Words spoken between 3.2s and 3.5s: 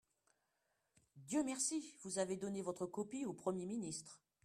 au